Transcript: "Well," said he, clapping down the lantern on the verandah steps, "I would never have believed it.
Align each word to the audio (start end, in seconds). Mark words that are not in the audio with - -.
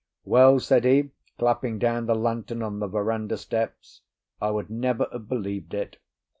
"Well," 0.25 0.59
said 0.59 0.83
he, 0.83 1.11
clapping 1.37 1.77
down 1.77 2.07
the 2.07 2.15
lantern 2.15 2.63
on 2.63 2.79
the 2.79 2.87
verandah 2.87 3.37
steps, 3.37 4.01
"I 4.41 4.49
would 4.49 4.71
never 4.71 5.07
have 5.11 5.29
believed 5.29 5.75
it. 5.75 5.97